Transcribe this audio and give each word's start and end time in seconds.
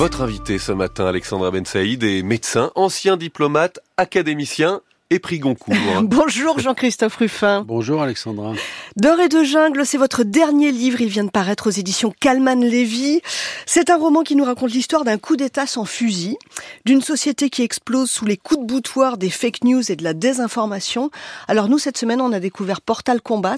Votre 0.00 0.20
invité 0.22 0.58
ce 0.58 0.70
matin, 0.70 1.06
Alexandra 1.06 1.50
Ben 1.50 1.64
Saïd, 1.64 2.04
est 2.04 2.22
médecin, 2.22 2.70
ancien 2.76 3.16
diplomate, 3.16 3.80
académicien 3.96 4.80
et 5.10 5.18
prix 5.18 5.38
Goncourt. 5.38 5.74
Bonjour 6.02 6.58
Jean-Christophe 6.58 7.16
Ruffin. 7.16 7.64
Bonjour 7.66 8.02
Alexandra. 8.02 8.52
D'or 8.96 9.20
et 9.20 9.28
de 9.28 9.42
jungle, 9.42 9.86
c'est 9.86 9.96
votre 9.96 10.22
dernier 10.22 10.70
livre. 10.70 11.00
Il 11.00 11.08
vient 11.08 11.24
de 11.24 11.30
paraître 11.30 11.68
aux 11.68 11.70
éditions 11.70 12.12
Calman 12.20 12.60
Lévy. 12.60 13.22
C'est 13.64 13.88
un 13.88 13.96
roman 13.96 14.22
qui 14.22 14.36
nous 14.36 14.44
raconte 14.44 14.70
l'histoire 14.70 15.04
d'un 15.04 15.16
coup 15.16 15.36
d'État 15.36 15.66
sans 15.66 15.86
fusil, 15.86 16.36
d'une 16.84 17.00
société 17.00 17.48
qui 17.48 17.62
explose 17.62 18.10
sous 18.10 18.26
les 18.26 18.36
coups 18.36 18.60
de 18.60 18.66
boutoir 18.66 19.16
des 19.16 19.30
fake 19.30 19.64
news 19.64 19.90
et 19.90 19.96
de 19.96 20.04
la 20.04 20.12
désinformation. 20.12 21.10
Alors 21.46 21.68
nous, 21.68 21.78
cette 21.78 21.96
semaine, 21.96 22.20
on 22.20 22.32
a 22.32 22.40
découvert 22.40 22.82
Portal 22.82 23.22
Combat, 23.22 23.56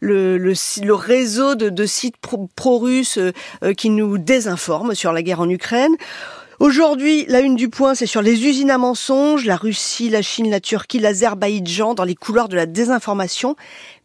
le, 0.00 0.38
le, 0.38 0.54
le 0.82 0.94
réseau 0.94 1.54
de, 1.56 1.68
de 1.68 1.86
sites 1.86 2.16
pro-russes 2.56 3.18
euh, 3.18 3.74
qui 3.74 3.90
nous 3.90 4.16
désinforment 4.16 4.94
sur 4.94 5.12
la 5.12 5.22
guerre 5.22 5.40
en 5.40 5.48
Ukraine. 5.50 5.94
Aujourd'hui, 6.58 7.26
la 7.28 7.40
une 7.40 7.54
du 7.54 7.68
point, 7.68 7.94
c'est 7.94 8.06
sur 8.06 8.22
les 8.22 8.46
usines 8.46 8.70
à 8.70 8.78
mensonges, 8.78 9.44
la 9.44 9.56
Russie, 9.56 10.08
la 10.08 10.22
Chine, 10.22 10.50
la 10.50 10.58
Turquie, 10.58 10.98
l'Azerbaïdjan, 10.98 11.92
dans 11.92 12.04
les 12.04 12.14
couloirs 12.14 12.48
de 12.48 12.56
la 12.56 12.64
désinformation. 12.64 13.56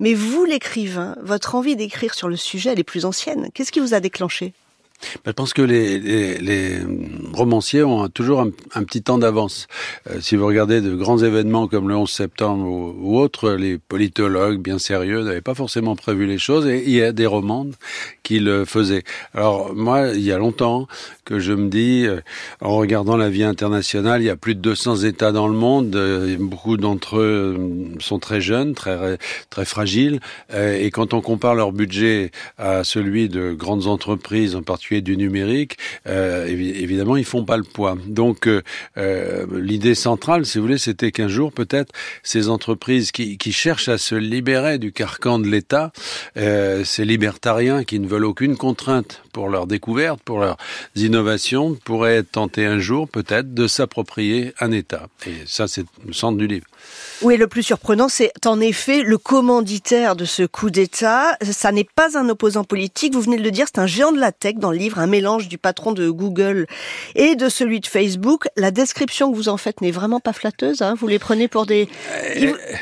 Mais 0.01 0.13
vous, 0.13 0.43
l'écrivain, 0.43 1.15
votre 1.21 1.55
envie 1.55 1.77
d'écrire 1.77 2.13
sur 2.13 2.27
le 2.27 2.35
sujet, 2.35 2.71
elle 2.71 2.79
est 2.79 2.83
plus 2.83 3.05
ancienne. 3.05 3.49
Qu'est-ce 3.53 3.71
qui 3.71 3.79
vous 3.79 3.93
a 3.93 4.01
déclenché? 4.01 4.53
Je 5.25 5.31
pense 5.31 5.53
que 5.53 5.61
les, 5.61 5.99
les, 5.99 6.37
les, 6.37 6.77
romanciers 7.33 7.83
ont 7.83 8.07
toujours 8.09 8.41
un, 8.41 8.83
petit 8.83 9.01
temps 9.01 9.17
d'avance. 9.17 9.67
Euh, 10.09 10.19
si 10.21 10.35
vous 10.35 10.45
regardez 10.45 10.81
de 10.81 10.95
grands 10.95 11.17
événements 11.17 11.67
comme 11.67 11.89
le 11.89 11.95
11 11.95 12.09
septembre 12.09 12.65
ou, 12.65 12.95
ou 12.99 13.19
autres, 13.19 13.51
les 13.51 13.77
politologues 13.77 14.59
bien 14.59 14.79
sérieux 14.79 15.23
n'avaient 15.23 15.41
pas 15.41 15.55
forcément 15.55 15.95
prévu 15.95 16.25
les 16.25 16.37
choses 16.37 16.67
et 16.67 16.83
il 16.85 16.93
y 16.93 17.01
a 17.01 17.11
des 17.11 17.25
romans 17.25 17.67
qui 18.23 18.39
le 18.39 18.65
faisaient. 18.65 19.03
Alors 19.33 19.73
moi, 19.73 20.09
il 20.09 20.21
y 20.21 20.31
a 20.31 20.37
longtemps 20.37 20.87
que 21.25 21.39
je 21.39 21.53
me 21.53 21.69
dis, 21.69 22.05
euh, 22.05 22.21
en 22.61 22.75
regardant 22.75 23.17
la 23.17 23.29
vie 23.29 23.43
internationale, 23.43 24.21
il 24.21 24.25
y 24.25 24.29
a 24.29 24.35
plus 24.35 24.55
de 24.55 24.61
200 24.61 24.97
États 24.97 25.31
dans 25.31 25.47
le 25.47 25.55
monde, 25.55 25.95
euh, 25.95 26.35
beaucoup 26.39 26.77
d'entre 26.77 27.19
eux 27.19 27.57
sont 27.99 28.19
très 28.19 28.41
jeunes, 28.41 28.73
très 28.73 29.17
très 29.49 29.65
fragiles, 29.65 30.19
et 30.53 30.91
quand 30.91 31.13
on 31.13 31.21
compare 31.21 31.55
leur 31.55 31.71
budget 31.71 32.31
à 32.57 32.83
celui 32.83 33.29
de 33.29 33.53
grandes 33.53 33.87
entreprises, 33.87 34.55
en 34.55 34.63
particulier 34.63 34.90
du 34.99 35.15
numérique, 35.15 35.77
euh, 36.07 36.45
évidemment, 36.47 37.15
ils 37.15 37.23
font 37.23 37.45
pas 37.45 37.55
le 37.55 37.63
poids. 37.63 37.95
Donc, 38.05 38.47
euh, 38.47 38.61
euh, 38.97 39.45
l'idée 39.53 39.95
centrale, 39.95 40.45
si 40.45 40.57
vous 40.57 40.65
voulez, 40.65 40.77
c'était 40.77 41.13
qu'un 41.13 41.29
jour, 41.29 41.53
peut-être, 41.53 41.93
ces 42.23 42.49
entreprises 42.49 43.11
qui, 43.11 43.37
cherchent 43.51 43.89
à 43.89 43.97
se 43.97 44.15
libérer 44.15 44.79
du 44.79 44.91
carcan 44.91 45.37
de 45.37 45.47
l'État, 45.47 45.91
ces 46.35 47.05
libertariens 47.05 47.83
qui 47.83 47.99
ne 47.99 48.07
veulent 48.07 48.25
aucune 48.25 48.55
contrainte 48.55 49.21
pour 49.33 49.49
leur 49.49 49.67
découverte, 49.67 50.21
pour 50.23 50.39
leurs 50.39 50.57
innovations, 50.95 51.77
pourraient 51.83 52.23
tenter 52.23 52.65
un 52.65 52.79
jour, 52.79 53.07
peut-être, 53.07 53.53
de 53.53 53.67
s'approprier 53.67 54.53
un 54.59 54.71
État. 54.71 55.07
Et 55.27 55.33
ça, 55.45 55.67
c'est 55.67 55.85
le 56.05 56.13
centre 56.13 56.37
du 56.37 56.47
livre. 56.47 56.65
Oui, 57.21 57.37
le 57.37 57.47
plus 57.47 57.61
surprenant, 57.61 58.09
c'est 58.09 58.31
en 58.45 58.59
effet 58.59 59.03
le 59.03 59.17
commanditaire 59.17 60.15
de 60.15 60.25
ce 60.25 60.43
coup 60.43 60.71
d'État. 60.71 61.37
Ça 61.43 61.71
n'est 61.71 61.83
pas 61.83 62.17
un 62.17 62.27
opposant 62.29 62.63
politique, 62.63 63.13
vous 63.13 63.21
venez 63.21 63.37
de 63.37 63.43
le 63.43 63.51
dire, 63.51 63.67
c'est 63.67 63.79
un 63.79 63.85
géant 63.85 64.11
de 64.11 64.19
la 64.19 64.31
tech 64.31 64.55
dans 64.55 64.71
livre, 64.81 64.99
un 64.99 65.07
mélange 65.07 65.47
du 65.47 65.57
patron 65.57 65.91
de 65.91 66.09
Google 66.09 66.67
et 67.15 67.35
de 67.35 67.49
celui 67.49 67.79
de 67.79 67.87
Facebook. 67.87 68.47
La 68.57 68.71
description 68.71 69.31
que 69.31 69.35
vous 69.35 69.49
en 69.49 69.57
faites 69.57 69.81
n'est 69.81 69.91
vraiment 69.91 70.19
pas 70.19 70.33
flatteuse. 70.33 70.81
Hein 70.81 70.95
vous 70.97 71.07
les 71.07 71.19
prenez 71.19 71.47
pour 71.47 71.65
des, 71.65 71.87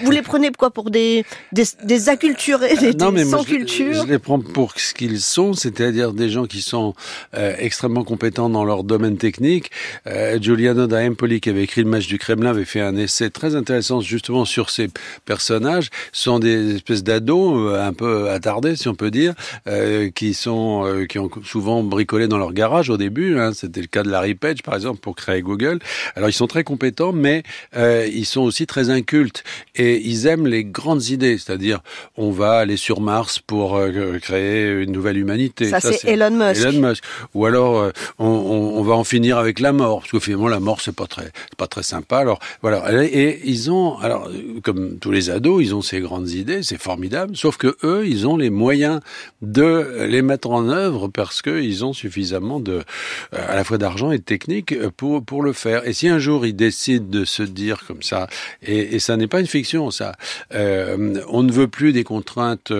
vous 0.03 0.11
les 0.11 0.21
prenez 0.21 0.51
quoi 0.51 0.71
pour 0.71 0.89
des 0.89 1.25
des, 1.51 1.63
des 1.83 2.09
acculturés, 2.09 2.75
des, 2.75 2.93
non, 2.93 3.11
mais 3.11 3.23
sans 3.23 3.37
moi, 3.37 3.45
culture. 3.45 3.93
Je, 3.93 4.01
je, 4.01 4.07
les 4.07 4.19
prends 4.19 4.39
pour 4.39 4.73
ce 4.79 4.93
qu'ils 4.93 5.21
sont, 5.21 5.53
c'est-à-dire 5.53 6.13
des 6.13 6.29
gens 6.29 6.45
qui 6.45 6.61
sont 6.61 6.93
euh, 7.35 7.53
extrêmement 7.59 8.03
compétents 8.03 8.49
dans 8.49 8.65
leur 8.65 8.83
domaine 8.83 9.17
technique. 9.17 9.71
Euh, 10.07 10.39
Giuliano 10.39 10.87
da 10.87 11.03
Empoli, 11.05 11.41
qui 11.41 11.49
avait 11.49 11.63
écrit 11.63 11.83
le 11.83 11.89
match 11.89 12.07
du 12.07 12.17
Kremlin, 12.17 12.49
avait 12.51 12.65
fait 12.65 12.81
un 12.81 12.95
essai 12.95 13.29
très 13.29 13.55
intéressant 13.55 14.01
justement 14.01 14.45
sur 14.45 14.69
ces 14.69 14.87
personnages 15.25 15.89
sont 16.11 16.39
des 16.39 16.75
espèces 16.75 17.03
d'ados 17.03 17.53
euh, 17.55 17.81
un 17.81 17.93
peu 17.93 18.29
attardés, 18.29 18.75
si 18.75 18.87
on 18.87 18.95
peut 18.95 19.11
dire, 19.11 19.33
euh, 19.67 20.09
qui 20.09 20.33
sont 20.33 20.85
euh, 20.85 21.05
qui 21.05 21.19
ont 21.19 21.29
souvent 21.43 21.78
bricolé 21.83 22.27
dans 22.27 22.37
leur 22.37 22.53
garage 22.53 22.89
au 22.89 22.97
début. 22.97 23.37
Hein, 23.37 23.53
C'était 23.53 23.81
le 23.81 23.87
cas 23.87 24.03
de 24.03 24.09
Larry 24.09 24.35
Page, 24.35 24.63
par 24.63 24.75
exemple, 24.75 24.99
pour 24.99 25.15
créer 25.15 25.41
Google. 25.41 25.79
Alors 26.15 26.29
ils 26.29 26.33
sont 26.33 26.47
très 26.47 26.63
compétents, 26.63 27.11
mais 27.11 27.43
euh, 27.75 28.07
ils 28.11 28.25
sont 28.25 28.41
aussi 28.41 28.65
très 28.67 28.89
incultes 28.89 29.43
et 29.75 30.01
ils 30.05 30.27
aiment 30.27 30.47
les 30.47 30.63
grandes 30.63 31.07
idées, 31.07 31.37
c'est-à-dire 31.37 31.79
on 32.17 32.31
va 32.31 32.53
aller 32.53 32.77
sur 32.77 33.01
Mars 33.01 33.39
pour 33.39 33.75
euh, 33.75 34.19
créer 34.19 34.71
une 34.83 34.91
nouvelle 34.91 35.17
humanité. 35.17 35.69
Ça, 35.69 35.79
Ça 35.79 35.91
c'est 35.91 36.07
Elon 36.09 36.31
Musk. 36.31 36.61
Elon 36.61 36.89
Musk. 36.89 37.03
Ou 37.33 37.45
alors 37.45 37.77
euh, 37.77 37.91
on, 38.17 38.27
on, 38.27 38.79
on, 38.79 38.83
va 38.83 38.95
en 38.95 39.03
finir 39.03 39.37
avec 39.37 39.59
la 39.59 39.73
mort, 39.73 39.99
parce 39.99 40.11
que 40.11 40.19
finalement 40.19 40.47
la 40.47 40.59
mort 40.59 40.81
c'est 40.81 40.95
pas 40.95 41.07
très 41.07 41.31
pas 41.57 41.67
très 41.67 41.83
sympa. 41.83 42.17
Alors 42.17 42.39
voilà. 42.61 42.83
Et 43.03 43.39
ils 43.43 43.71
ont 43.71 43.97
alors 43.99 44.29
comme 44.63 44.97
tous 44.99 45.11
les 45.11 45.29
ados, 45.29 45.63
ils 45.63 45.75
ont 45.75 45.81
ces 45.81 45.99
grandes 45.99 46.29
idées, 46.29 46.63
c'est 46.63 46.81
formidable, 46.81 47.35
sauf 47.35 47.57
que 47.57 47.77
eux, 47.83 48.05
ils 48.07 48.27
ont 48.27 48.37
les 48.37 48.49
moyens 48.49 48.99
de 49.41 50.05
les 50.07 50.21
mettre 50.21 50.49
en 50.51 50.69
œuvre 50.69 51.07
parce 51.07 51.41
qu'ils 51.69 51.85
ont 51.85 51.93
suffisamment 51.93 52.59
de, 52.59 52.83
à 53.31 53.55
la 53.55 53.63
fois 53.63 53.77
d'argent 53.77 54.11
et 54.11 54.17
de 54.17 54.23
technique 54.23 54.75
pour, 54.97 55.23
pour 55.23 55.43
le 55.43 55.53
faire. 55.53 55.87
Et 55.87 55.93
si 55.93 56.07
un 56.07 56.19
jour 56.19 56.45
ils 56.45 56.55
décident 56.55 57.05
de 57.07 57.25
se 57.25 57.43
dire 57.43 57.83
comme 57.87 58.01
ça, 58.01 58.27
et, 58.63 58.95
et 58.95 58.99
ça 58.99 59.17
n'est 59.17 59.27
pas 59.27 59.39
une 59.39 59.47
fiction, 59.47 59.91
ça, 59.91 60.13
euh, 60.53 61.21
on 61.27 61.43
ne 61.43 61.51
veut 61.51 61.67
plus 61.67 61.93
des 61.93 62.03
contraintes 62.03 62.73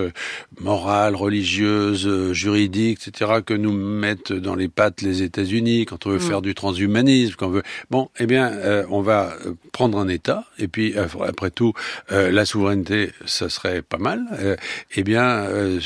morales, 0.60 1.14
religieuses, 1.14 2.32
juridiques, 2.32 3.06
etc., 3.06 3.40
que 3.44 3.54
nous 3.54 3.72
mettent 3.72 4.32
dans 4.32 4.54
les 4.54 4.68
pattes 4.68 5.02
les 5.02 5.22
États-Unis 5.22 5.86
quand 5.86 6.06
on 6.06 6.10
veut 6.10 6.16
mmh. 6.16 6.20
faire 6.20 6.42
du 6.42 6.54
transhumanisme, 6.54 7.34
quand 7.38 7.46
on 7.46 7.50
veut, 7.50 7.62
bon, 7.90 8.10
eh 8.18 8.26
bien, 8.26 8.50
euh, 8.50 8.84
on 8.90 9.02
va 9.02 9.34
prendre 9.72 9.98
un 9.98 10.08
État, 10.08 10.44
et 10.58 10.68
puis 10.68 10.94
euh, 10.96 11.06
après 11.26 11.50
tout, 11.50 11.72
euh, 12.12 12.30
la 12.30 12.44
souveraineté, 12.44 13.12
ça 13.26 13.48
serait 13.48 13.82
pas 13.82 13.98
mal. 13.98 14.24
Euh, 14.40 14.56
eh 14.96 15.02
bien, 15.02 15.44
euh, 15.44 15.78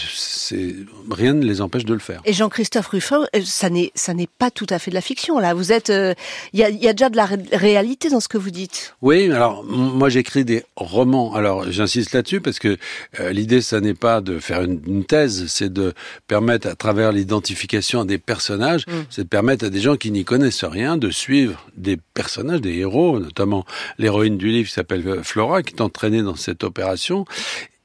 rien 1.10 1.34
ne 1.34 1.44
les 1.44 1.60
empêche 1.60 1.84
de 1.84 1.94
le 1.94 2.00
faire. 2.00 2.20
Et 2.24 2.32
Jean-Christophe 2.32 2.86
Ruffin, 2.94 3.24
euh, 3.34 3.40
ça 3.44 3.70
n'est 3.70 3.90
ça 3.96 4.14
n'est 4.14 4.28
pas 4.28 4.52
tout 4.52 4.66
à 4.70 4.78
fait 4.78 4.90
de 4.92 4.94
la 4.94 5.00
fiction 5.00 5.40
là. 5.40 5.52
Vous 5.52 5.72
êtes, 5.72 5.88
il 5.88 5.94
euh, 5.94 6.14
y, 6.52 6.62
a, 6.62 6.70
y 6.70 6.86
a 6.86 6.92
déjà 6.92 7.10
de 7.10 7.16
la 7.16 7.26
ré 7.26 7.38
réalité 7.52 8.08
dans 8.08 8.20
ce 8.20 8.28
que 8.28 8.38
vous 8.38 8.52
dites. 8.52 8.94
Oui, 9.02 9.30
alors 9.32 9.64
moi 9.64 10.08
j'écris 10.08 10.44
des 10.44 10.64
romans. 10.76 11.34
Alors 11.34 11.70
j'insiste 11.70 12.12
là-dessus 12.12 12.40
parce 12.40 12.60
que 12.60 12.76
euh, 13.18 13.32
l'idée, 13.32 13.60
ça 13.60 13.80
n'est 13.80 13.94
pas 13.94 14.20
de 14.20 14.38
faire 14.38 14.62
une, 14.62 14.80
une 14.86 15.04
thèse, 15.04 15.46
c'est 15.48 15.72
de 15.72 15.92
permettre 16.28 16.68
à 16.68 16.76
travers 16.76 17.10
l'identification 17.10 18.04
des 18.04 18.18
personnages, 18.18 18.86
mmh. 18.86 18.92
c'est 19.10 19.24
de 19.24 19.28
permettre 19.28 19.64
à 19.66 19.70
des 19.70 19.80
gens 19.80 19.96
qui 19.96 20.12
n'y 20.12 20.24
connaissent 20.24 20.64
rien 20.64 20.96
de 20.96 21.10
suivre 21.10 21.66
des 21.76 21.96
personnages, 22.14 22.60
des 22.60 22.76
héros, 22.78 23.18
notamment 23.18 23.64
l'héroïne 23.98 24.38
du 24.38 24.48
livre 24.48 24.68
qui 24.68 24.74
s'appelle 24.74 25.20
Flora, 25.24 25.64
qui 25.64 25.74
est 25.74 25.80
entraînée 25.80 26.22
dans 26.22 26.36
cette 26.36 26.62
opération. 26.62 27.24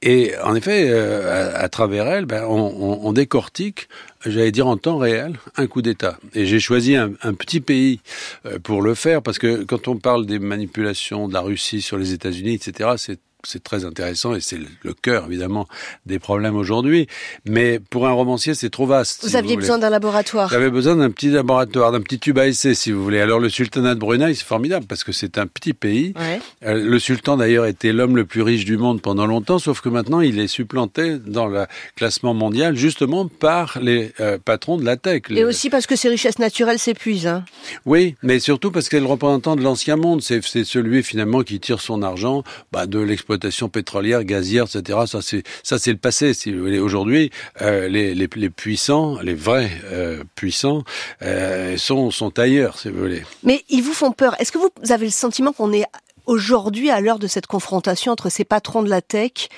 Et 0.02 0.32
en 0.42 0.54
effet, 0.54 0.88
euh, 0.88 1.52
à, 1.54 1.68
travers 1.68 2.06
elle, 2.06 2.24
ben, 2.24 2.44
on, 2.44 2.56
on, 2.56 3.06
on, 3.06 3.12
décortique, 3.12 3.88
j'allais 4.24 4.50
dire 4.50 4.66
en 4.66 4.78
temps 4.78 4.96
réel, 4.96 5.38
un 5.56 5.66
coup 5.66 5.82
d'État. 5.82 6.18
Et 6.34 6.46
j'ai 6.46 6.58
choisi 6.58 6.96
un, 6.96 7.12
un, 7.22 7.34
petit 7.34 7.60
pays 7.60 8.00
euh, 8.46 8.58
pour 8.58 8.80
le 8.80 8.94
faire, 8.94 9.20
parce 9.20 9.38
que 9.38 9.62
quand 9.64 9.88
on 9.88 9.98
parle 9.98 10.24
des 10.24 10.38
manipulations 10.38 11.28
de 11.28 11.34
la 11.34 11.42
Russie 11.42 11.82
sur 11.82 11.98
les 11.98 12.14
États-Unis, 12.14 12.54
etc., 12.54 12.90
c'est 12.96 13.20
c'est 13.44 13.62
très 13.62 13.84
intéressant 13.84 14.34
et 14.34 14.40
c'est 14.40 14.58
le 14.82 14.94
cœur 14.94 15.26
évidemment 15.26 15.66
des 16.06 16.18
problèmes 16.18 16.56
aujourd'hui. 16.56 17.06
Mais 17.46 17.78
pour 17.78 18.06
un 18.06 18.12
romancier, 18.12 18.54
c'est 18.54 18.70
trop 18.70 18.86
vaste. 18.86 19.22
Vous 19.22 19.30
si 19.30 19.36
aviez 19.36 19.54
vous 19.54 19.60
besoin 19.60 19.78
d'un 19.78 19.90
laboratoire. 19.90 20.48
J'avais 20.50 20.70
besoin 20.70 20.96
d'un 20.96 21.10
petit 21.10 21.30
laboratoire, 21.30 21.92
d'un 21.92 22.00
petit 22.00 22.18
tube 22.18 22.38
à 22.38 22.46
essai, 22.46 22.74
si 22.74 22.92
vous 22.92 23.02
voulez. 23.02 23.20
Alors 23.20 23.40
le 23.40 23.48
sultanat 23.48 23.94
de 23.94 24.00
Brunei, 24.00 24.34
c'est 24.34 24.44
formidable 24.44 24.86
parce 24.86 25.04
que 25.04 25.12
c'est 25.12 25.38
un 25.38 25.46
petit 25.46 25.72
pays. 25.72 26.12
Ouais. 26.16 26.40
Euh, 26.64 26.74
le 26.74 26.98
sultan 26.98 27.36
d'ailleurs 27.36 27.66
était 27.66 27.92
l'homme 27.92 28.16
le 28.16 28.24
plus 28.24 28.42
riche 28.42 28.64
du 28.64 28.76
monde 28.76 29.00
pendant 29.00 29.26
longtemps, 29.26 29.58
sauf 29.58 29.80
que 29.80 29.88
maintenant 29.88 30.20
il 30.20 30.38
est 30.38 30.46
supplanté 30.48 31.18
dans 31.18 31.46
le 31.46 31.66
classement 31.96 32.34
mondial 32.34 32.76
justement 32.76 33.26
par 33.26 33.78
les 33.80 34.12
euh, 34.20 34.38
patrons 34.38 34.76
de 34.76 34.84
la 34.84 34.96
tech. 34.96 35.22
Et 35.30 35.44
aussi 35.44 35.70
parce 35.70 35.86
que 35.86 35.96
ses 35.96 36.08
richesses 36.08 36.38
naturelles 36.38 36.78
s'épuisent. 36.78 37.26
Hein. 37.26 37.44
Oui, 37.86 38.16
mais 38.22 38.40
surtout 38.40 38.70
parce 38.70 38.88
qu'elle 38.88 38.98
est 38.98 39.06
le 39.06 39.08
représentant 39.08 39.56
de 39.56 39.62
l'ancien 39.62 39.96
monde. 39.96 40.22
C'est 40.22 40.40
celui 40.64 41.02
finalement 41.02 41.42
qui 41.42 41.60
tire 41.60 41.80
son 41.80 42.02
argent 42.02 42.42
bah, 42.72 42.86
de 42.86 42.98
l'exploitation 42.98 43.29
l'exploitation 43.30 43.68
pétrolière, 43.68 44.24
gazière, 44.24 44.64
etc. 44.64 44.98
Ça, 45.06 45.22
c'est 45.22 45.42
ça, 45.62 45.78
c'est 45.78 45.92
le 45.92 45.98
passé. 45.98 46.34
Si 46.34 46.52
vous 46.52 46.60
voulez, 46.60 46.78
aujourd'hui, 46.78 47.30
euh, 47.62 47.88
les, 47.88 48.14
les, 48.14 48.28
les, 48.34 48.50
puissants, 48.50 49.18
les 49.20 49.34
vrais 49.34 49.70
euh, 49.84 50.24
puissants, 50.34 50.82
euh, 51.22 51.76
sont 51.76 52.10
sont 52.10 52.38
ailleurs, 52.38 52.78
si 52.78 52.90
vous 52.90 52.98
voulez. 52.98 53.22
Mais 53.42 53.64
ils 53.68 53.82
vous 53.82 53.92
font 53.92 54.12
peur. 54.12 54.34
Est-ce 54.40 54.52
que 54.52 54.58
vous 54.58 54.92
avez 54.92 55.06
le 55.06 55.12
sentiment 55.12 55.52
qu'on 55.52 55.72
est 55.72 55.84
aujourd'hui 56.26 56.90
à 56.90 57.00
l'heure 57.00 57.18
de 57.18 57.28
cette 57.28 57.46
confrontation 57.46 58.12
entre 58.12 58.30
ces 58.30 58.44
patrons 58.44 58.82
de 58.82 58.90
la 58.90 59.02
tech 59.02 59.48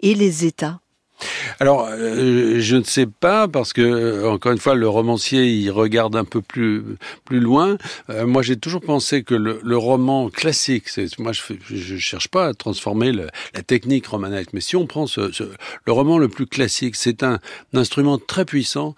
et 0.00 0.14
les 0.14 0.44
États? 0.44 0.81
Alors, 1.60 1.88
euh, 1.90 2.56
je 2.58 2.76
ne 2.76 2.82
sais 2.82 3.06
pas 3.06 3.48
parce 3.48 3.72
que 3.72 3.82
euh, 3.82 4.30
encore 4.30 4.52
une 4.52 4.58
fois, 4.58 4.74
le 4.74 4.88
romancier 4.88 5.46
il 5.46 5.70
regarde 5.70 6.16
un 6.16 6.24
peu 6.24 6.40
plus 6.40 6.82
plus 7.24 7.40
loin. 7.40 7.76
Euh, 8.10 8.26
moi, 8.26 8.42
j'ai 8.42 8.56
toujours 8.56 8.80
pensé 8.80 9.22
que 9.22 9.34
le, 9.34 9.60
le 9.62 9.76
roman 9.76 10.28
classique, 10.30 10.88
c'est 10.88 11.18
moi 11.18 11.32
je, 11.32 11.42
je, 11.70 11.96
cherche 11.96 12.28
pas 12.28 12.48
à 12.48 12.54
transformer 12.54 13.12
le, 13.12 13.28
la 13.54 13.62
technique 13.62 14.06
romanesque, 14.06 14.50
mais 14.52 14.60
si 14.60 14.76
on 14.76 14.86
prend 14.86 15.06
ce, 15.06 15.32
ce, 15.32 15.44
le 15.84 15.92
roman 15.92 16.18
le 16.18 16.28
plus 16.28 16.46
classique, 16.46 16.96
c'est 16.96 17.22
un, 17.22 17.38
un, 17.74 17.78
instrument 17.78 18.18
très 18.18 18.44
puissant 18.44 18.94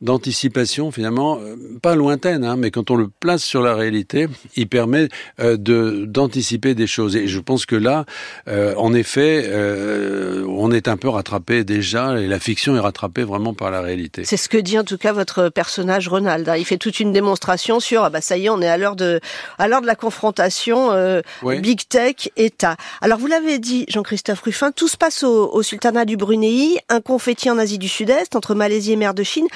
d'anticipation 0.00 0.90
finalement, 0.90 1.40
pas 1.82 1.94
lointaine, 1.94 2.44
hein, 2.44 2.56
mais 2.56 2.70
quand 2.70 2.90
on 2.90 2.96
le 2.96 3.08
place 3.08 3.42
sur 3.42 3.62
la 3.62 3.74
réalité, 3.74 4.28
il 4.56 4.68
permet 4.68 5.08
euh, 5.40 5.56
de 5.56 6.04
d'anticiper 6.06 6.74
des 6.74 6.86
choses. 6.86 7.16
Et 7.16 7.26
je 7.28 7.40
pense 7.40 7.66
que 7.66 7.76
là, 7.76 8.04
euh, 8.48 8.74
en 8.76 8.94
effet, 8.94 9.44
euh, 9.46 10.44
on 10.48 10.70
est 10.70 10.88
un 10.88 10.96
peu 10.96 11.08
rattrapé 11.08 11.64
déjà, 11.66 12.18
et 12.18 12.26
la 12.26 12.40
fiction 12.40 12.74
est 12.76 12.80
rattrapée 12.80 13.24
vraiment 13.24 13.52
par 13.52 13.70
la 13.70 13.82
réalité. 13.82 14.24
C'est 14.24 14.38
ce 14.38 14.48
que 14.48 14.56
dit 14.56 14.78
en 14.78 14.84
tout 14.84 14.96
cas 14.96 15.12
votre 15.12 15.50
personnage 15.50 16.08
Ronald. 16.08 16.48
Hein. 16.48 16.56
Il 16.56 16.64
fait 16.64 16.78
toute 16.78 17.00
une 17.00 17.12
démonstration 17.12 17.80
sur 17.80 18.04
ah 18.04 18.10
bah 18.10 18.22
ça 18.22 18.38
y 18.38 18.46
est, 18.46 18.48
on 18.48 18.62
est 18.62 18.68
à 18.68 18.78
l'heure 18.78 18.96
de 18.96 19.20
à 19.58 19.68
l'heure 19.68 19.82
de 19.82 19.86
la 19.86 19.96
confrontation 19.96 20.92
euh, 20.92 21.20
oui. 21.42 21.60
big 21.60 21.86
tech 21.88 22.30
État. 22.36 22.76
Alors 23.02 23.18
vous 23.18 23.26
l'avez 23.26 23.58
dit, 23.58 23.84
Jean-Christophe 23.88 24.40
Ruffin, 24.40 24.72
tout 24.72 24.88
se 24.88 24.96
passe 24.96 25.22
au, 25.22 25.52
au 25.52 25.62
sultanat 25.62 26.06
du 26.06 26.16
Brunei, 26.16 26.78
un 26.88 27.00
confetti 27.00 27.50
en 27.50 27.58
Asie 27.58 27.78
du 27.78 27.88
Sud-Est 27.88 28.36
entre 28.36 28.54
Malaisie 28.54 28.92
et 28.92 28.96
mer 28.96 29.12
de 29.12 29.22
Chine. 29.22 29.48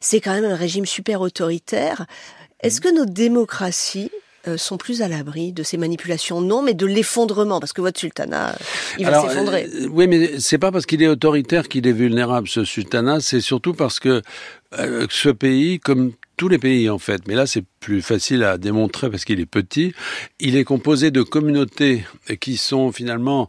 C'est 0.00 0.20
quand 0.20 0.32
même 0.32 0.44
un 0.44 0.56
régime 0.56 0.86
super 0.86 1.20
autoritaire. 1.20 2.06
Est-ce 2.60 2.80
que 2.80 2.94
nos 2.94 3.04
démocraties 3.04 4.10
sont 4.56 4.76
plus 4.76 5.02
à 5.02 5.08
l'abri 5.08 5.52
de 5.52 5.62
ces 5.62 5.76
manipulations 5.76 6.40
Non, 6.40 6.62
mais 6.62 6.74
de 6.74 6.86
l'effondrement, 6.86 7.60
parce 7.60 7.72
que 7.72 7.80
votre 7.80 7.98
sultanat, 7.98 8.56
il 8.98 9.06
va 9.06 9.22
s'effondrer. 9.22 9.68
Euh, 9.74 9.88
oui, 9.90 10.06
mais 10.06 10.38
c'est 10.38 10.58
pas 10.58 10.70
parce 10.70 10.86
qu'il 10.86 11.02
est 11.02 11.08
autoritaire 11.08 11.68
qu'il 11.68 11.86
est 11.86 11.92
vulnérable, 11.92 12.48
ce 12.48 12.64
sultanat, 12.64 13.20
c'est 13.20 13.40
surtout 13.40 13.74
parce 13.74 13.98
que 13.98 14.22
euh, 14.78 15.06
ce 15.10 15.28
pays, 15.28 15.78
comme 15.80 16.12
tous 16.36 16.48
les 16.48 16.58
pays 16.58 16.90
en 16.90 16.98
fait, 16.98 17.22
mais 17.26 17.34
là 17.34 17.46
c'est 17.46 17.64
plus 17.86 18.02
facile 18.02 18.42
à 18.42 18.58
démontrer 18.58 19.08
parce 19.10 19.24
qu'il 19.24 19.38
est 19.38 19.46
petit. 19.46 19.94
Il 20.40 20.56
est 20.56 20.64
composé 20.64 21.12
de 21.12 21.22
communautés 21.22 22.04
qui 22.40 22.56
sont 22.56 22.90
finalement 22.90 23.48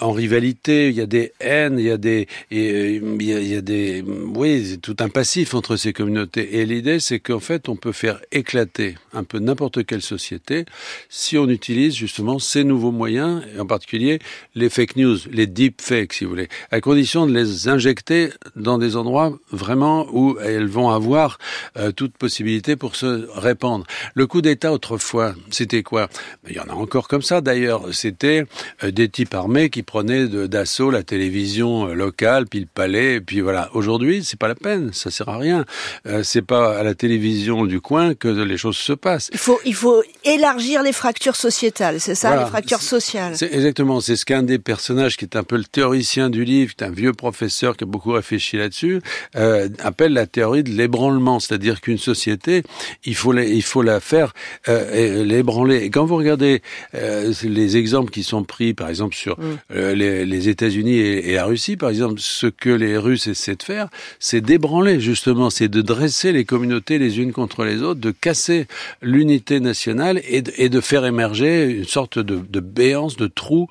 en 0.00 0.10
rivalité. 0.10 0.88
Il 0.88 0.94
y 0.94 1.02
a 1.02 1.06
des 1.06 1.32
haines, 1.38 1.78
il 1.78 1.84
y 1.84 1.90
a 1.90 1.98
des, 1.98 2.26
y 2.50 2.60
a, 2.60 3.40
il 3.40 3.46
y 3.46 3.54
a 3.54 3.60
des, 3.60 4.02
oui, 4.02 4.78
tout 4.80 4.96
un 5.00 5.10
passif 5.10 5.52
entre 5.52 5.76
ces 5.76 5.92
communautés. 5.92 6.60
Et 6.60 6.64
l'idée, 6.64 6.98
c'est 6.98 7.20
qu'en 7.20 7.40
fait, 7.40 7.68
on 7.68 7.76
peut 7.76 7.92
faire 7.92 8.20
éclater 8.32 8.94
un 9.12 9.22
peu 9.22 9.38
n'importe 9.38 9.84
quelle 9.84 10.00
société 10.00 10.64
si 11.10 11.36
on 11.36 11.48
utilise 11.50 11.94
justement 11.94 12.38
ces 12.38 12.64
nouveaux 12.64 12.92
moyens, 12.92 13.42
et 13.54 13.60
en 13.60 13.66
particulier 13.66 14.18
les 14.54 14.70
fake 14.70 14.96
news, 14.96 15.18
les 15.30 15.46
deep 15.46 15.82
fakes, 15.82 16.14
si 16.14 16.24
vous 16.24 16.30
voulez, 16.30 16.48
à 16.70 16.80
condition 16.80 17.26
de 17.26 17.34
les 17.34 17.68
injecter 17.68 18.30
dans 18.56 18.78
des 18.78 18.96
endroits 18.96 19.38
vraiment 19.52 20.06
où 20.10 20.38
elles 20.54 20.66
vont 20.66 20.90
avoir 20.90 21.38
euh, 21.76 21.92
toute 21.92 22.16
possibilité 22.16 22.76
pour 22.76 22.96
se 22.96 23.28
répandre 23.34 23.84
le 24.14 24.26
coup 24.26 24.42
d'État 24.42 24.72
autrefois, 24.72 25.34
c'était 25.50 25.82
quoi? 25.82 26.08
Il 26.48 26.54
y 26.54 26.60
en 26.60 26.64
a 26.64 26.72
encore 26.72 27.08
comme 27.08 27.22
ça 27.22 27.40
d'ailleurs. 27.40 27.82
C'était 27.92 28.44
euh, 28.82 28.90
des 28.90 29.08
types 29.08 29.34
armés 29.34 29.70
qui 29.70 29.82
prenaient 29.82 30.26
d'assaut 30.26 30.90
la 30.90 31.02
télévision 31.02 31.88
euh, 31.88 31.94
locale, 31.94 32.46
puis 32.46 32.60
le 32.60 32.66
palais, 32.66 33.14
et 33.14 33.20
puis 33.20 33.40
voilà. 33.40 33.70
Aujourd'hui, 33.74 34.24
c'est 34.24 34.38
pas 34.38 34.48
la 34.48 34.54
peine, 34.54 34.92
ça 34.92 35.10
sert 35.10 35.28
à 35.28 35.38
rien. 35.38 35.64
Euh, 36.06 36.22
c'est 36.22 36.42
pas 36.42 36.78
à 36.78 36.82
la 36.82 36.94
télévision 36.94 37.64
du 37.64 37.80
coin 37.80 38.14
que 38.14 38.28
les 38.28 38.56
choses 38.56 38.76
se 38.76 38.92
passent. 38.92 39.30
Il 39.32 39.38
faut, 39.38 39.60
il 39.64 39.74
faut 39.74 40.02
élargir 40.24 40.82
les 40.82 40.92
fractures 40.92 41.36
sociétales, 41.36 42.00
c'est 42.00 42.14
ça, 42.14 42.28
voilà. 42.28 42.44
les 42.44 42.48
fractures 42.48 42.82
sociales. 42.82 43.36
C'est 43.36 43.52
exactement. 43.52 44.00
C'est 44.00 44.16
ce 44.16 44.24
qu'un 44.24 44.42
des 44.42 44.58
personnages 44.58 45.16
qui 45.16 45.24
est 45.24 45.36
un 45.36 45.44
peu 45.44 45.56
le 45.56 45.64
théoricien 45.64 46.30
du 46.30 46.44
livre, 46.44 46.74
qui 46.74 46.84
est 46.84 46.86
un 46.86 46.92
vieux 46.92 47.12
professeur 47.12 47.76
qui 47.76 47.84
a 47.84 47.86
beaucoup 47.86 48.12
réfléchi 48.12 48.56
là-dessus, 48.56 49.00
appelle 49.34 50.12
la 50.12 50.26
théorie 50.26 50.43
de 50.44 50.70
l'ébranlement, 50.70 51.40
c'est-à-dire 51.40 51.80
qu'une 51.80 51.98
société, 51.98 52.62
il 53.04 53.14
faut, 53.14 53.32
les, 53.32 53.50
il 53.50 53.62
faut 53.62 53.82
la 53.82 54.00
faire 54.00 54.32
euh, 54.68 55.24
l'ébranler. 55.24 55.78
Et 55.78 55.90
quand 55.90 56.04
vous 56.04 56.16
regardez 56.16 56.62
euh, 56.94 57.32
les 57.42 57.76
exemples 57.76 58.10
qui 58.10 58.22
sont 58.22 58.44
pris, 58.44 58.74
par 58.74 58.88
exemple 58.88 59.14
sur 59.14 59.38
mm. 59.38 59.42
euh, 59.74 59.94
les, 59.94 60.26
les 60.26 60.48
États-Unis 60.48 60.96
et, 60.96 61.30
et, 61.30 61.34
la 61.34 61.44
Russie, 61.44 61.76
par 61.76 61.90
exemple, 61.90 62.14
ce 62.18 62.46
que 62.46 62.70
les 62.70 62.96
Russes 62.96 63.26
essaient 63.26 63.56
de 63.56 63.62
faire, 63.62 63.88
c'est 64.18 64.40
d'ébranler 64.40 65.00
justement, 65.00 65.50
c'est 65.50 65.68
de 65.68 65.82
dresser 65.82 66.32
les 66.32 66.44
communautés 66.44 66.98
les 66.98 67.18
unes 67.18 67.32
contre 67.32 67.64
les 67.64 67.82
autres, 67.82 68.00
de 68.00 68.10
casser 68.10 68.66
l'unité 69.02 69.60
nationale 69.60 70.20
et 70.28 70.42
de, 70.42 70.52
et 70.56 70.68
de, 70.68 70.80
faire 70.80 71.04
émerger 71.06 71.64
une 71.64 71.84
sorte 71.84 72.18
de, 72.18 72.40
de 72.48 72.60
béance, 72.60 73.16
de 73.16 73.26
trou 73.26 73.68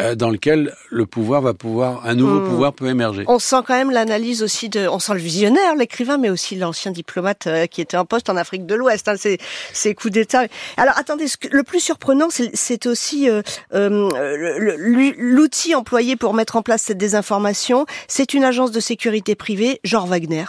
euh, 0.00 0.14
dans 0.14 0.30
lequel 0.30 0.74
le 0.90 1.06
pouvoir 1.06 1.42
va 1.42 1.54
pouvoir, 1.54 2.04
un 2.04 2.14
nouveau 2.14 2.40
mm. 2.40 2.48
pouvoir 2.48 2.72
peut 2.72 2.88
émerger. 2.88 3.24
On 3.28 3.38
sent 3.38 3.62
quand 3.66 3.74
même 3.74 3.90
l'analyse 3.90 4.42
aussi 4.42 4.68
de, 4.68 4.88
on 4.88 4.98
sent 4.98 5.14
le 5.14 5.20
visionnaire, 5.20 5.74
l'écrivain, 5.76 6.15
mais 6.18 6.30
aussi 6.30 6.56
l'ancien 6.56 6.90
diplomate 6.90 7.46
euh, 7.46 7.66
qui 7.66 7.80
était 7.80 7.96
en 7.96 8.04
poste 8.04 8.28
en 8.28 8.36
Afrique 8.36 8.66
de 8.66 8.74
l'Ouest. 8.74 9.08
Hein, 9.08 9.14
ces 9.72 9.94
coups 9.94 10.12
d'État. 10.12 10.44
Alors 10.76 10.96
attendez, 10.98 11.28
ce 11.28 11.36
que, 11.36 11.48
le 11.48 11.62
plus 11.62 11.80
surprenant, 11.80 12.28
c'est 12.30 12.86
aussi 12.86 13.28
euh, 13.28 13.42
euh, 13.74 15.14
l'outil 15.16 15.74
employé 15.74 16.16
pour 16.16 16.34
mettre 16.34 16.56
en 16.56 16.62
place 16.62 16.82
cette 16.82 16.98
désinformation. 16.98 17.86
C'est 18.08 18.34
une 18.34 18.44
agence 18.44 18.70
de 18.70 18.80
sécurité 18.80 19.34
privée, 19.34 19.80
genre 19.84 20.06
Wagner. 20.06 20.44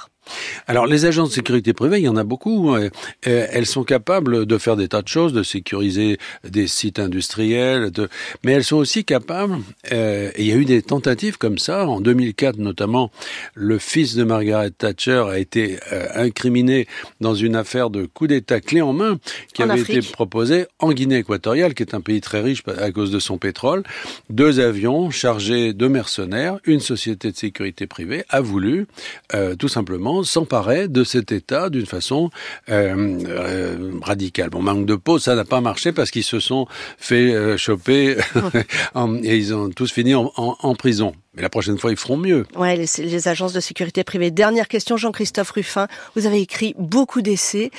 Alors 0.68 0.85
les 0.88 1.06
agences 1.06 1.29
de 1.29 1.33
sécurité 1.33 1.74
privée, 1.74 2.00
il 2.00 2.03
y 2.03 2.09
en 2.09 2.18
a 2.18 2.24
beaucoup. 2.24 2.75
Euh, 2.75 2.89
elles 3.24 3.65
sont 3.65 3.83
capables 3.83 4.45
de 4.45 4.57
faire 4.57 4.75
des 4.75 4.88
tas 4.88 5.01
de 5.01 5.07
choses, 5.07 5.33
de 5.33 5.44
sécuriser 5.44 6.18
des 6.44 6.68
sites 6.68 7.00
industriels, 7.00 7.91
de... 7.91 8.09
mais 8.44 8.53
elles 8.53 8.63
sont 8.63 8.77
aussi 8.77 9.06
capables, 9.06 9.57
euh, 9.91 10.31
et 10.35 10.44
il 10.44 10.47
y 10.47 10.51
a 10.51 10.56
eu 10.56 10.65
des 10.65 10.81
tentatives 10.81 11.38
comme 11.38 11.57
ça, 11.57 11.88
en 11.88 12.01
2004 12.01 12.57
notamment, 12.57 13.12
le 13.56 13.77
fils 13.77 14.15
de 14.15 14.24
Margaret 14.24 14.71
Thatcher 14.71 15.25
a 15.29 15.39
été 15.39 15.79
euh, 15.91 16.07
incriminé 16.15 16.88
dans 17.21 17.35
une 17.35 17.56
affaire 17.56 17.89
de 17.89 18.06
coup 18.06 18.27
d'État 18.27 18.59
clé 18.59 18.81
en 18.81 18.94
main 18.94 19.19
qui 19.53 19.63
en 19.63 19.69
avait 19.69 19.81
Afrique. 19.81 19.97
été 19.97 20.12
proposée 20.12 20.65
en 20.79 20.91
Guinée 20.91 21.18
équatoriale, 21.18 21.74
qui 21.74 21.83
est 21.83 21.94
un 21.94 22.01
pays 22.01 22.21
très 22.21 22.41
riche 22.41 22.63
à 22.77 22.91
cause 22.91 23.12
de 23.12 23.19
son 23.19 23.38
pétrole. 23.38 23.83
Deux 24.29 24.59
avions 24.59 25.09
chargés 25.09 25.74
de 25.74 25.88
mercenaires, 25.88 26.59
une 26.65 26.79
société 26.79 27.31
de 27.31 27.38
sécurité 27.38 27.88
privée 27.88 28.24
a 28.29 28.41
voulu 28.41 28.88
euh, 29.33 29.56
tout 29.56 29.68
simplement 29.68 30.17
s'emparer 30.24 30.88
de 30.88 31.04
cet 31.04 31.31
État 31.31 31.69
d'une 31.69 31.86
façon 31.86 32.30
euh, 32.69 33.19
euh, 33.28 33.92
radicale. 34.02 34.50
Bon, 34.50 34.62
manque 34.62 34.86
de 34.86 34.96
peau, 34.96 35.19
ça 35.19 35.36
n'a 35.36 35.46
pas 35.46 35.62
marché 35.62 35.92
parce 35.92 36.12
qu'ils 36.12 36.24
se 36.24 36.40
sont 36.40 36.68
fait 36.98 37.34
euh, 37.34 37.58
choper 37.58 38.18
et 39.24 39.38
ils 39.38 39.54
ont 39.54 39.69
tous 39.69 39.92
fini 39.92 40.16
en, 40.16 40.31
en, 40.36 40.58
en 40.60 40.75
prison. 40.75 41.14
Mais 41.38 41.44
la 41.44 41.50
prochaine 41.50 41.78
fois, 41.78 41.92
ils 41.92 41.98
feront 41.98 42.18
mieux. 42.18 42.48
Ouais, 42.56 42.75
les, 42.75 42.88
les 43.06 43.28
agences 43.28 43.54
de 43.54 43.60
sécurité 43.60 44.04
privée. 44.04 44.31
Dernière 44.31 44.68
question, 44.68 44.98
Jean-Christophe 44.98 45.51
Ruffin. 45.51 45.88
Vous 46.16 46.25
avez 46.25 46.42
écrit 46.42 46.74
beaucoup 46.80 47.22
d'essais, 47.22 47.69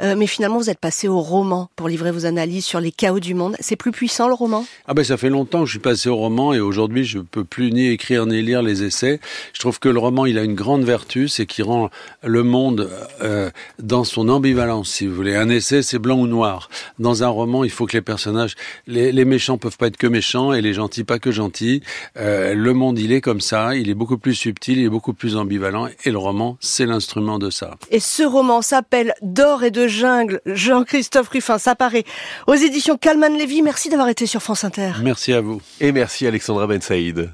euh, 0.00 0.14
mais 0.16 0.28
finalement, 0.28 0.58
vous 0.58 0.70
êtes 0.70 0.78
passé 0.78 1.08
au 1.08 1.20
roman 1.20 1.68
pour 1.74 1.88
livrer 1.88 2.12
vos 2.12 2.26
analyses 2.26 2.64
sur 2.64 2.78
les 2.78 2.92
chaos 2.92 3.18
du 3.18 3.34
monde. 3.34 3.56
C'est 3.58 3.74
plus 3.74 3.90
puissant, 3.90 4.28
le 4.28 4.34
roman? 4.34 4.64
Ah 4.86 4.94
ben, 4.94 5.04
ça 5.04 5.16
fait 5.16 5.30
longtemps 5.30 5.60
que 5.60 5.66
je 5.66 5.72
suis 5.72 5.80
passé 5.80 6.08
au 6.08 6.14
roman 6.14 6.54
et 6.54 6.60
aujourd'hui, 6.60 7.02
je 7.02 7.18
peux 7.18 7.42
plus 7.42 7.72
ni 7.72 7.88
écrire 7.88 8.24
ni 8.26 8.40
lire 8.40 8.62
les 8.62 8.84
essais. 8.84 9.18
Je 9.52 9.58
trouve 9.58 9.80
que 9.80 9.88
le 9.88 9.98
roman, 9.98 10.24
il 10.24 10.38
a 10.38 10.44
une 10.44 10.54
grande 10.54 10.84
vertu, 10.84 11.26
c'est 11.26 11.46
qu'il 11.46 11.64
rend 11.64 11.90
le 12.22 12.44
monde 12.44 12.88
euh, 13.20 13.50
dans 13.80 14.04
son 14.04 14.28
ambivalence, 14.28 14.90
si 14.90 15.08
vous 15.08 15.14
voulez. 15.16 15.34
Un 15.34 15.48
essai, 15.48 15.82
c'est 15.82 15.98
blanc 15.98 16.20
ou 16.20 16.28
noir. 16.28 16.70
Dans 17.00 17.24
un 17.24 17.28
roman, 17.28 17.64
il 17.64 17.70
faut 17.70 17.86
que 17.86 17.96
les 17.96 18.02
personnages, 18.02 18.54
les, 18.86 19.10
les 19.10 19.24
méchants 19.24 19.58
peuvent 19.58 19.76
pas 19.76 19.88
être 19.88 19.96
que 19.96 20.06
méchants 20.06 20.52
et 20.52 20.60
les 20.60 20.72
gentils 20.72 21.02
pas 21.02 21.18
que 21.18 21.32
gentils. 21.32 21.82
Euh, 22.16 22.54
le 22.54 22.74
monde, 22.74 22.98
il 23.08 23.14
est 23.14 23.22
comme 23.22 23.40
ça, 23.40 23.74
il 23.74 23.88
est 23.88 23.94
beaucoup 23.94 24.18
plus 24.18 24.34
subtil, 24.34 24.76
il 24.76 24.84
est 24.84 24.90
beaucoup 24.90 25.14
plus 25.14 25.34
ambivalent, 25.34 25.88
et 26.04 26.10
le 26.10 26.18
roman, 26.18 26.58
c'est 26.60 26.84
l'instrument 26.84 27.38
de 27.38 27.48
ça. 27.48 27.78
Et 27.90 28.00
ce 28.00 28.22
roman 28.22 28.60
s'appelle 28.60 29.14
D'or 29.22 29.64
et 29.64 29.70
de 29.70 29.88
jungle, 29.88 30.42
Jean-Christophe 30.44 31.30
Ruffin, 31.30 31.56
ça 31.56 31.74
paraît 31.74 32.04
aux 32.46 32.54
éditions 32.54 32.98
Calman 32.98 33.34
Lévy. 33.34 33.62
Merci 33.62 33.88
d'avoir 33.88 34.10
été 34.10 34.26
sur 34.26 34.42
France 34.42 34.62
Inter. 34.62 34.92
Merci 35.02 35.32
à 35.32 35.40
vous. 35.40 35.62
Et 35.80 35.90
merci 35.90 36.26
Alexandra 36.26 36.66
Ben 36.66 36.82
Saïd. 36.82 37.30